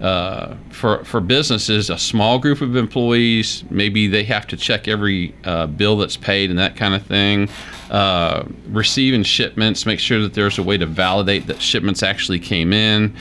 uh, 0.01 0.56
for 0.70 1.04
for 1.04 1.20
businesses, 1.20 1.89
a 1.89 1.98
small 1.98 2.38
group 2.38 2.62
of 2.62 2.75
employees, 2.75 3.63
maybe 3.70 4.08
they 4.08 4.24
have 4.24 4.46
to 4.48 4.58
check 4.58 4.88
every 4.88 5.34
uh, 5.44 5.68
bill 5.68 5.98
that's 5.98 6.18
paid 6.18 6.50
and 6.50 6.60
that 6.60 6.75
kind 6.75 6.94
of 6.94 7.04
thing. 7.04 7.50
Uh, 7.89 8.44
receiving 8.70 9.24
shipments, 9.24 9.86
make 9.86 10.00
sure 10.00 10.22
that 10.22 10.34
there's 10.34 10.60
a 10.60 10.63
way 10.63 10.77
to 10.77 10.86
validate 10.86 11.48
that 11.48 11.62
shipments 11.62 12.04
actually 12.04 12.39
came 12.39 12.74
in, 12.74 13.16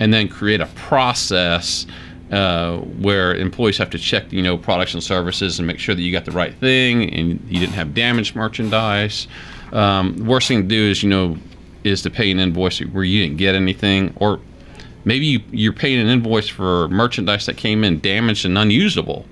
and 0.00 0.12
then 0.12 0.28
create 0.28 0.60
a 0.60 0.66
process. 0.74 1.86
Uh, 2.30 2.78
where 2.78 3.34
employees 3.34 3.76
have 3.76 3.90
to 3.90 3.98
check, 3.98 4.32
you 4.32 4.40
know, 4.40 4.56
products 4.56 4.94
and 4.94 5.02
services 5.02 5.58
and 5.58 5.66
make 5.68 5.78
sure 5.78 5.94
that 5.94 6.00
you 6.00 6.10
got 6.10 6.24
the 6.24 6.30
right 6.30 6.54
thing 6.54 7.12
and 7.12 7.38
you 7.46 7.60
didn't 7.60 7.74
have 7.74 7.92
damaged 7.92 8.34
merchandise. 8.34 9.28
Um, 9.70 10.16
worst 10.24 10.48
thing 10.48 10.62
to 10.62 10.66
do 10.66 10.90
is, 10.90 11.02
you 11.02 11.10
know, 11.10 11.36
is 11.84 12.00
to 12.00 12.10
pay 12.10 12.30
an 12.30 12.38
invoice 12.38 12.78
where 12.78 13.04
you 13.04 13.22
didn't 13.22 13.36
get 13.36 13.54
anything, 13.54 14.14
or 14.16 14.40
maybe 15.04 15.26
you, 15.26 15.40
you're 15.50 15.72
paying 15.72 16.00
an 16.00 16.08
invoice 16.08 16.48
for 16.48 16.88
merchandise 16.88 17.46
that 17.46 17.56
came 17.56 17.84
in 17.84 18.00
damaged 18.00 18.44
and 18.44 18.56
unusable. 18.56 19.26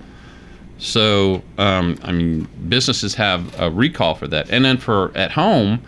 So, 0.78 1.42
um, 1.58 1.98
I 2.02 2.12
mean, 2.12 2.48
businesses 2.68 3.14
have 3.14 3.60
a 3.60 3.70
recall 3.70 4.14
for 4.14 4.26
that. 4.28 4.50
And 4.50 4.64
then 4.64 4.78
for 4.78 5.12
at 5.14 5.30
home, 5.30 5.82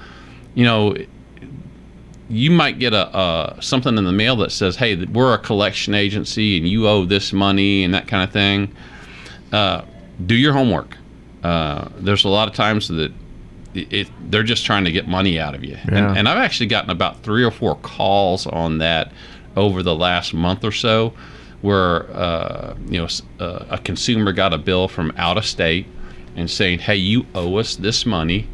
you 0.54 0.64
know, 0.64 0.94
you 2.28 2.50
might 2.50 2.78
get 2.78 2.92
a, 2.92 3.16
a 3.16 3.62
something 3.62 3.96
in 3.96 4.04
the 4.04 4.12
mail 4.12 4.36
that 4.36 4.52
says, 4.52 4.76
"Hey, 4.76 4.96
we're 5.04 5.34
a 5.34 5.38
collection 5.38 5.94
agency 5.94 6.56
and 6.56 6.68
you 6.68 6.88
owe 6.88 7.04
this 7.04 7.32
money" 7.32 7.84
and 7.84 7.92
that 7.94 8.06
kind 8.06 8.22
of 8.22 8.32
thing. 8.32 8.74
Uh, 9.52 9.82
do 10.24 10.34
your 10.34 10.52
homework. 10.52 10.96
Uh, 11.42 11.88
there's 11.98 12.24
a 12.24 12.28
lot 12.28 12.48
of 12.48 12.54
times 12.54 12.88
that 12.88 13.12
it, 13.74 13.92
it, 13.92 14.08
they're 14.30 14.42
just 14.42 14.64
trying 14.64 14.84
to 14.84 14.92
get 14.92 15.08
money 15.08 15.38
out 15.38 15.54
of 15.54 15.64
you. 15.64 15.76
Yeah. 15.90 16.08
And, 16.08 16.18
and 16.18 16.28
I've 16.28 16.38
actually 16.38 16.66
gotten 16.66 16.90
about 16.90 17.22
three 17.22 17.44
or 17.44 17.50
four 17.50 17.76
calls 17.76 18.46
on 18.46 18.78
that 18.78 19.12
over 19.56 19.82
the 19.82 19.94
last 19.94 20.34
month 20.34 20.64
or 20.64 20.72
so, 20.72 21.12
where 21.60 22.10
uh, 22.16 22.76
you 22.86 23.00
know 23.00 23.08
uh, 23.40 23.66
a 23.70 23.78
consumer 23.78 24.32
got 24.32 24.52
a 24.52 24.58
bill 24.58 24.88
from 24.88 25.12
out 25.16 25.36
of 25.36 25.44
state 25.44 25.86
and 26.36 26.50
saying, 26.50 26.80
"Hey, 26.80 26.96
you 26.96 27.26
owe 27.34 27.56
us 27.56 27.76
this 27.76 28.04
money." 28.06 28.48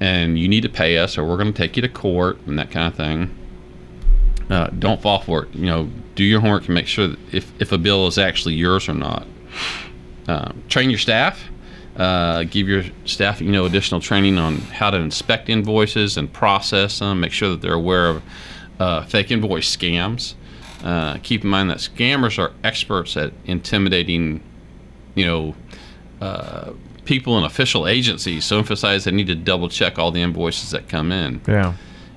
and 0.00 0.38
you 0.38 0.48
need 0.48 0.62
to 0.62 0.68
pay 0.68 0.98
us, 0.98 1.18
or 1.18 1.24
we're 1.24 1.36
going 1.36 1.52
to 1.52 1.56
take 1.56 1.76
you 1.76 1.82
to 1.82 1.88
court 1.88 2.38
and 2.46 2.58
that 2.58 2.70
kind 2.70 2.86
of 2.86 2.94
thing. 2.94 3.34
Uh, 4.48 4.68
don't 4.78 5.02
fall 5.02 5.20
for 5.20 5.44
it. 5.44 5.54
You 5.54 5.66
know, 5.66 5.90
do 6.14 6.24
your 6.24 6.40
homework 6.40 6.66
and 6.66 6.74
make 6.74 6.86
sure 6.86 7.08
that 7.08 7.18
if, 7.32 7.52
if 7.60 7.72
a 7.72 7.78
bill 7.78 8.06
is 8.06 8.16
actually 8.16 8.54
yours 8.54 8.88
or 8.88 8.94
not. 8.94 9.26
Uh, 10.26 10.52
train 10.68 10.90
your 10.90 10.98
staff. 10.98 11.42
Uh, 11.96 12.44
give 12.44 12.68
your 12.68 12.84
staff, 13.06 13.40
you 13.40 13.50
know, 13.50 13.66
additional 13.66 14.00
training 14.00 14.38
on 14.38 14.58
how 14.58 14.88
to 14.90 14.96
inspect 14.96 15.48
invoices 15.48 16.16
and 16.16 16.32
process 16.32 17.00
them. 17.00 17.20
Make 17.20 17.32
sure 17.32 17.50
that 17.50 17.60
they're 17.60 17.74
aware 17.74 18.08
of 18.08 18.22
uh, 18.78 19.04
fake 19.04 19.30
invoice 19.30 19.76
scams. 19.76 20.34
Uh, 20.82 21.18
keep 21.22 21.42
in 21.42 21.50
mind 21.50 21.70
that 21.70 21.78
scammers 21.78 22.38
are 22.38 22.52
experts 22.62 23.16
at 23.16 23.32
intimidating, 23.46 24.40
you 25.14 25.26
know, 25.26 25.54
uh, 26.20 26.72
people 27.04 27.38
in 27.38 27.44
official 27.44 27.88
agencies. 27.88 28.44
So 28.44 28.58
emphasize 28.58 29.04
they 29.04 29.10
need 29.10 29.26
to 29.28 29.34
double 29.34 29.68
check 29.68 29.98
all 29.98 30.10
the 30.10 30.22
invoices 30.22 30.70
that 30.70 30.88
come 30.88 31.10
in. 31.10 31.40
Yeah. 31.48 31.74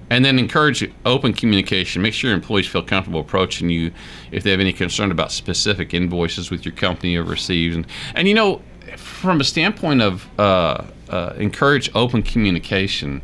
And 0.10 0.25
then 0.25 0.38
encourage 0.38 0.88
open 1.06 1.32
communication. 1.32 2.01
Make 2.01 2.13
sure 2.13 2.30
your 2.30 2.36
employees 2.36 2.68
feel 2.68 2.84
comfortable 2.84 3.22
approaching 3.22 3.70
you 3.70 3.94
if 4.32 4.44
they 4.44 4.51
have 4.51 4.60
any 4.60 4.74
concern 4.74 5.10
about 5.10 5.32
specific 5.32 5.94
invoices 5.94 6.51
with 6.51 6.65
your 6.65 6.75
company 6.75 7.15
or 7.15 7.24
received. 7.24 7.77
And, 7.77 7.88
and 8.13 8.27
you 8.27 8.34
know, 8.34 8.62
from 8.98 9.39
a 9.39 9.44
standpoint 9.46 10.01
of 10.01 10.27
uh, 10.38 10.84
uh, 11.10 11.34
encourage 11.38 11.89
open 11.96 12.24
communication, 12.24 13.22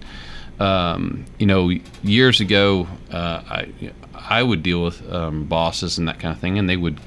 um, 0.60 1.26
you 1.38 1.46
know, 1.46 1.70
years 2.04 2.40
ago, 2.42 2.88
uh, 3.12 3.42
I 3.48 3.72
I 4.14 4.44
would 4.44 4.64
deal 4.64 4.84
with 4.84 5.08
um, 5.14 5.46
bosses 5.46 5.98
and 5.98 6.08
that 6.08 6.20
kind 6.20 6.34
of 6.34 6.40
thing, 6.40 6.58
and 6.58 6.70
they 6.70 6.78
would 6.78 7.00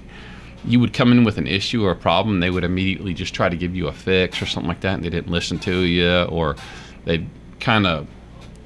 you 0.64 0.78
would 0.78 0.92
come 0.92 1.10
in 1.10 1.24
with 1.24 1.38
an 1.38 1.46
issue 1.46 1.84
or 1.84 1.90
a 1.90 1.96
problem, 1.96 2.40
they 2.40 2.50
would 2.50 2.64
immediately 2.64 3.14
just 3.14 3.32
try 3.34 3.48
to 3.48 3.56
give 3.56 3.74
you 3.74 3.88
a 3.88 3.92
fix 3.92 4.42
or 4.42 4.46
something 4.46 4.68
like 4.68 4.80
that, 4.80 4.94
and 4.94 5.02
they 5.04 5.08
didn't 5.08 5.30
listen 5.32 5.58
to 5.60 5.80
you, 5.80 6.22
or 6.24 6.54
they'd 7.06 7.26
kind 7.60 7.86
of 7.86 8.06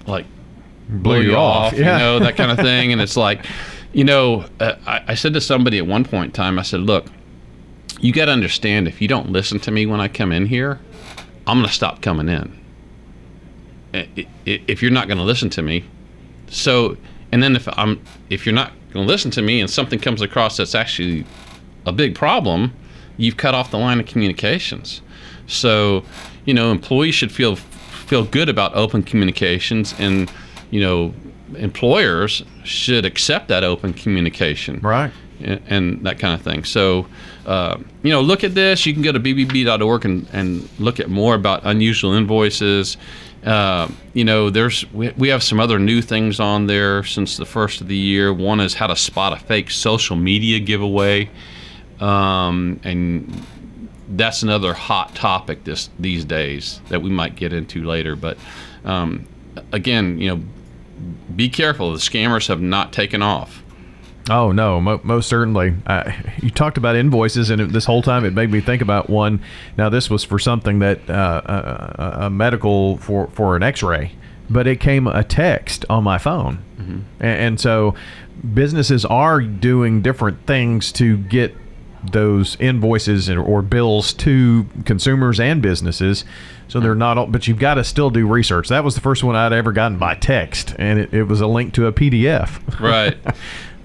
like 0.07 0.27
blow 0.89 1.21
you, 1.21 1.37
off, 1.37 1.73
Yeah. 1.73 1.93
you 1.93 1.99
know, 2.01 2.19
that 2.19 2.37
kind 2.37 2.51
of 2.51 2.59
thing. 2.59 2.93
And 2.93 3.01
it's 3.01 3.17
like, 3.17 3.47
you 3.93 4.03
know, 4.05 4.45
uh, 4.59 4.75
I, 4.87 5.03
I 5.09 5.15
said 5.15 5.35
to 5.35 5.41
somebody 5.41 5.79
at 5.79 5.87
one 5.87 6.05
point 6.05 6.27
in 6.27 6.33
time, 6.33 6.59
I 6.59 6.63
said, 6.63 6.81
look, 6.81 7.07
you 8.01 8.13
got 8.13 8.25
to 8.27 8.33
understand 8.33 8.89
if 8.89 9.01
you 9.01 9.07
don't 9.09 9.31
listen 9.31 9.61
to 9.61 9.71
me 9.71 9.87
when 9.87 10.01
I 10.01 10.09
come 10.09 10.33
in 10.33 10.47
here, 10.47 10.81
I'm 11.47 11.59
going 11.59 11.69
to 11.69 11.73
stop 11.73 12.03
coming 12.03 12.29
in. 12.29 12.59
If 14.47 14.83
you're 14.83 14.91
not 14.91 15.07
going 15.09 15.19
to 15.19 15.25
listen 15.25 15.51
to 15.51 15.63
me, 15.63 15.85
so 16.49 16.97
and 17.33 17.43
then 17.43 17.57
if 17.57 17.69
I'm 17.79 18.01
if 18.31 18.47
you're 18.47 18.55
not 18.55 18.73
going 18.93 19.07
to 19.07 19.13
listen 19.13 19.31
to 19.33 19.43
me 19.43 19.61
and 19.61 19.71
something 19.71 19.99
comes 19.99 20.21
across 20.23 20.57
that's 20.57 20.75
actually 20.75 21.25
a 21.87 21.93
big 21.93 22.15
problem, 22.15 22.73
you've 23.17 23.37
cut 23.37 23.55
off 23.55 23.71
the 23.71 23.79
line 23.79 24.01
of 24.01 24.07
communications. 24.07 25.03
So, 25.47 26.05
you 26.45 26.55
know, 26.55 26.71
employees 26.71 27.15
should 27.15 27.33
feel 27.33 27.57
feel 27.57 28.25
good 28.25 28.49
about 28.49 28.75
open 28.75 29.03
communications 29.03 29.95
and 29.99 30.31
you 30.71 30.81
know, 30.81 31.15
employers 31.57 32.43
should 32.65 33.05
accept 33.05 33.49
that 33.49 33.63
open 33.65 33.93
communication 33.93 34.81
Right. 34.81 35.13
and, 35.41 35.61
and 35.69 36.07
that 36.07 36.19
kind 36.19 36.35
of 36.35 36.43
thing. 36.43 36.65
So, 36.65 37.07
uh, 37.47 37.79
you 38.03 38.11
know, 38.11 38.21
look 38.21 38.43
at 38.45 38.55
this. 38.55 38.85
You 38.87 38.93
can 38.93 39.03
go 39.03 39.13
to 39.13 39.21
bbb.org 39.21 40.05
and, 40.05 40.27
and 40.33 40.69
look 40.79 40.99
at 41.01 41.09
more 41.11 41.35
about 41.35 41.61
unusual 41.65 42.13
invoices. 42.13 42.97
Uh, 43.45 43.89
you 44.15 44.25
know, 44.25 44.49
there's 44.49 44.91
we, 44.93 45.11
we 45.11 45.29
have 45.29 45.43
some 45.43 45.61
other 45.61 45.79
new 45.79 46.01
things 46.01 46.41
on 46.41 46.67
there 46.67 47.05
since 47.05 47.37
the 47.37 47.45
first 47.45 47.81
of 47.81 47.89
the 47.89 47.97
year. 47.97 48.33
One 48.33 48.61
is 48.61 48.75
how 48.75 48.87
to 48.87 48.97
spot 48.97 49.33
a 49.35 49.37
fake 49.37 49.71
social 49.71 50.17
media 50.17 50.61
giveaway, 50.61 51.29
um, 52.01 52.81
and 52.85 53.47
that's 54.09 54.43
another 54.43 54.73
hot 54.73 55.15
topic 55.15 55.65
this 55.65 55.91
these 55.99 56.25
days 56.25 56.81
that 56.89 57.03
we 57.03 57.11
might 57.11 57.37
get 57.37 57.53
into 57.53 57.85
later. 57.85 58.17
But 58.17 58.39
um, 58.85 59.27
again, 59.73 60.19
you 60.19 60.29
know, 60.37 60.43
be 61.35 61.49
careful. 61.49 61.93
The 61.93 61.99
scammers 61.99 62.49
have 62.49 62.63
not 62.63 62.93
taken 62.93 63.21
off. 63.21 63.64
Oh 64.31 64.53
no, 64.53 64.81
mo- 64.81 65.01
most 65.05 65.29
certainly. 65.29 65.75
Uh, 65.87 66.11
you 66.41 66.51
talked 66.51 66.79
about 66.79 66.97
invoices, 66.97 67.51
and 67.51 67.61
it, 67.61 67.73
this 67.73 67.85
whole 67.85 68.01
time 68.03 68.25
it 68.25 68.33
made 68.33 68.51
me 68.51 68.61
think 68.61 68.81
about 68.81 69.11
one. 69.11 69.41
Now 69.77 69.89
this 69.91 70.09
was 70.09 70.25
for 70.25 70.39
something 70.39 70.79
that 70.79 71.09
uh, 71.11 71.43
a, 71.45 72.17
a 72.27 72.31
medical 72.31 72.97
for 72.99 73.27
for 73.29 73.55
an 73.57 73.63
X-ray, 73.63 74.13
but 74.49 74.67
it 74.67 74.81
came 74.81 75.07
a 75.07 75.23
text 75.25 75.85
on 75.91 76.05
my 76.05 76.17
phone, 76.19 76.65
A- 77.21 77.25
and, 77.25 77.61
so 77.61 77.95
businesses 78.55 79.05
are 79.05 79.41
doing 79.41 80.03
different 80.03 80.47
things 80.47 80.91
to 80.93 81.17
get 81.19 81.55
those 82.13 82.57
invoices 82.61 83.29
or 83.31 83.63
bills 83.63 84.13
to 84.15 84.67
consumers 84.85 85.41
and 85.41 85.63
businesses. 85.63 86.25
So 86.69 86.81
they're 86.81 86.95
not 86.95 87.19
all, 87.19 87.27
but 87.27 87.47
you've 87.47 87.59
got 87.59 87.75
to 87.75 87.85
still 87.85 88.11
do 88.11 88.27
research. 88.27 88.69
That 88.69 88.85
was 88.85 88.95
the 88.95 89.01
first 89.01 89.23
one 89.23 89.37
I'd 89.37 89.53
ever 89.53 89.73
gotten 89.73 89.99
by 89.99 90.15
text, 90.15 90.75
and 90.79 90.99
it, 90.99 91.13
it 91.13 91.25
was 91.25 91.41
a 91.41 91.47
link 91.47 91.75
to 91.75 91.87
a 91.87 91.93
PDF. 91.93 92.81
Right. 92.81 93.17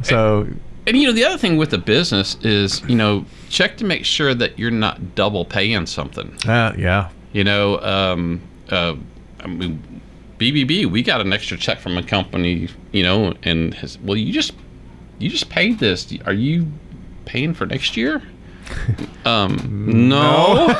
So 0.01 0.47
And 0.87 0.95
you 0.95 1.07
know 1.07 1.11
the 1.11 1.25
other 1.25 1.37
thing 1.37 1.57
with 1.57 1.73
a 1.73 1.77
business 1.77 2.37
is 2.41 2.81
you 2.87 2.95
know 2.95 3.25
check 3.49 3.75
to 3.79 3.83
make 3.83 4.05
sure 4.05 4.33
that 4.33 4.57
you're 4.57 4.71
not 4.71 5.13
double 5.13 5.43
paying 5.43 5.85
something. 5.85 6.33
Uh, 6.47 6.73
yeah. 6.77 7.09
You 7.33 7.43
know, 7.43 7.81
um, 7.81 8.41
uh, 8.69 8.95
I 9.41 9.47
mean, 9.47 10.01
BBB, 10.37 10.85
we 10.85 11.03
got 11.03 11.21
an 11.21 11.33
extra 11.33 11.57
check 11.57 11.79
from 11.79 11.97
a 11.97 12.03
company, 12.03 12.69
you 12.91 13.03
know, 13.03 13.33
and 13.43 13.73
has, 13.75 13.99
well, 13.99 14.15
you 14.15 14.31
just 14.31 14.53
you 15.19 15.29
just 15.29 15.49
paid 15.49 15.79
this. 15.79 16.11
Are 16.25 16.33
you 16.33 16.71
paying 17.25 17.53
for 17.53 17.65
next 17.65 17.97
year? 17.97 18.21
Um, 19.25 20.07
no. 20.09 20.67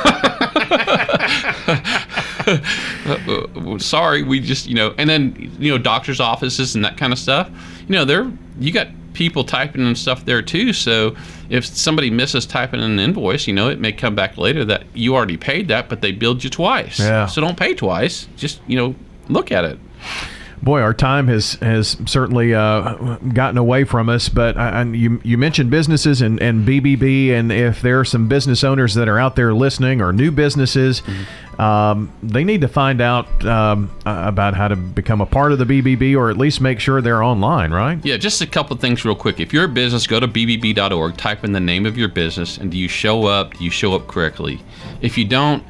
Uh, 3.06 3.78
sorry, 3.78 4.22
we 4.22 4.40
just 4.40 4.66
you 4.66 4.74
know, 4.74 4.94
and 4.98 5.08
then 5.08 5.52
you 5.58 5.70
know, 5.70 5.78
doctors' 5.78 6.20
offices 6.20 6.74
and 6.74 6.84
that 6.84 6.96
kind 6.96 7.12
of 7.12 7.18
stuff. 7.18 7.48
You 7.86 7.94
know, 7.94 8.04
they're 8.04 8.30
you 8.58 8.72
got 8.72 8.88
people 9.12 9.44
typing 9.44 9.86
and 9.86 9.96
stuff 9.96 10.24
there 10.24 10.42
too. 10.42 10.72
So 10.72 11.14
if 11.48 11.64
somebody 11.64 12.10
misses 12.10 12.46
typing 12.46 12.80
an 12.80 12.98
invoice, 12.98 13.46
you 13.46 13.52
know, 13.54 13.68
it 13.68 13.78
may 13.80 13.92
come 13.92 14.14
back 14.14 14.36
later 14.38 14.64
that 14.64 14.84
you 14.94 15.14
already 15.14 15.36
paid 15.36 15.68
that, 15.68 15.88
but 15.88 16.00
they 16.00 16.12
billed 16.12 16.42
you 16.42 16.50
twice. 16.50 16.98
Yeah. 16.98 17.26
So 17.26 17.40
don't 17.40 17.56
pay 17.56 17.74
twice. 17.74 18.26
Just 18.36 18.60
you 18.66 18.76
know, 18.76 18.94
look 19.28 19.52
at 19.52 19.64
it. 19.64 19.78
Boy, 20.62 20.82
our 20.82 20.92
time 20.92 21.28
has 21.28 21.54
has 21.54 21.96
certainly 22.06 22.54
uh, 22.54 23.16
gotten 23.32 23.56
away 23.56 23.84
from 23.84 24.08
us. 24.10 24.28
But 24.28 24.58
I, 24.58 24.68
I, 24.68 24.82
you 24.84 25.20
you 25.24 25.38
mentioned 25.38 25.70
businesses 25.70 26.20
and, 26.20 26.40
and 26.42 26.66
BBB, 26.66 27.30
and 27.30 27.50
if 27.50 27.80
there 27.80 27.98
are 27.98 28.04
some 28.04 28.28
business 28.28 28.62
owners 28.62 28.94
that 28.94 29.08
are 29.08 29.18
out 29.18 29.36
there 29.36 29.54
listening 29.54 30.02
or 30.02 30.12
new 30.12 30.30
businesses, 30.30 31.02
um, 31.58 32.12
they 32.22 32.44
need 32.44 32.60
to 32.60 32.68
find 32.68 33.00
out 33.00 33.44
um, 33.46 33.90
about 34.04 34.54
how 34.54 34.68
to 34.68 34.76
become 34.76 35.20
a 35.20 35.26
part 35.26 35.52
of 35.52 35.58
the 35.58 35.64
BBB, 35.64 36.14
or 36.16 36.30
at 36.30 36.36
least 36.36 36.60
make 36.60 36.78
sure 36.78 37.00
they're 37.00 37.22
online, 37.22 37.70
right? 37.70 37.98
Yeah, 38.04 38.18
just 38.18 38.42
a 38.42 38.46
couple 38.46 38.74
of 38.74 38.80
things 38.80 39.04
real 39.04 39.14
quick. 39.14 39.40
If 39.40 39.54
you're 39.54 39.64
a 39.64 39.68
business, 39.68 40.06
go 40.06 40.20
to 40.20 40.28
bbb.org, 40.28 41.16
type 41.16 41.42
in 41.42 41.52
the 41.52 41.60
name 41.60 41.86
of 41.86 41.96
your 41.96 42.08
business, 42.08 42.58
and 42.58 42.70
do 42.70 42.76
you 42.76 42.88
show 42.88 43.26
up? 43.26 43.54
Do 43.54 43.64
you 43.64 43.70
show 43.70 43.94
up 43.94 44.08
correctly? 44.08 44.60
If 45.00 45.16
you 45.16 45.24
don't, 45.24 45.64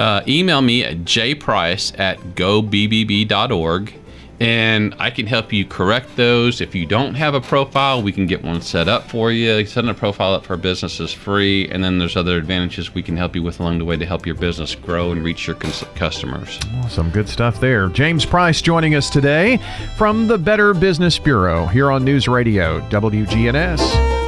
uh, 0.00 0.22
email 0.26 0.62
me 0.62 0.82
at 0.82 0.98
jprice 0.98 1.96
at 1.98 2.18
gobbb.org 2.34 3.94
and 4.40 4.94
I 4.98 5.10
can 5.10 5.26
help 5.26 5.52
you 5.52 5.66
correct 5.66 6.16
those. 6.16 6.62
If 6.62 6.74
you 6.74 6.86
don't 6.86 7.14
have 7.14 7.34
a 7.34 7.40
profile, 7.42 8.02
we 8.02 8.10
can 8.10 8.26
get 8.26 8.42
one 8.42 8.62
set 8.62 8.88
up 8.88 9.10
for 9.10 9.30
you. 9.30 9.66
Setting 9.66 9.90
a 9.90 9.94
profile 9.94 10.32
up 10.32 10.46
for 10.46 10.54
a 10.54 10.58
business 10.58 10.98
is 10.98 11.12
free, 11.12 11.68
and 11.68 11.84
then 11.84 11.98
there's 11.98 12.16
other 12.16 12.38
advantages 12.38 12.94
we 12.94 13.02
can 13.02 13.18
help 13.18 13.36
you 13.36 13.42
with 13.42 13.60
along 13.60 13.78
the 13.78 13.84
way 13.84 13.98
to 13.98 14.06
help 14.06 14.24
your 14.24 14.34
business 14.34 14.74
grow 14.74 15.12
and 15.12 15.22
reach 15.22 15.46
your 15.46 15.56
cons- 15.56 15.84
customers. 15.94 16.58
Some 16.88 17.10
good 17.10 17.28
stuff 17.28 17.60
there. 17.60 17.88
James 17.88 18.24
Price 18.24 18.62
joining 18.62 18.94
us 18.94 19.10
today 19.10 19.58
from 19.98 20.26
the 20.26 20.38
Better 20.38 20.72
Business 20.72 21.18
Bureau 21.18 21.66
here 21.66 21.90
on 21.90 22.02
News 22.02 22.26
Radio 22.26 22.80
WGNS. 22.88 24.19